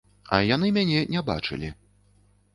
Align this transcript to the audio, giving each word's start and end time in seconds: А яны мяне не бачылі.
А 0.37 0.39
яны 0.55 0.71
мяне 0.77 1.03
не 1.13 1.23
бачылі. 1.29 1.71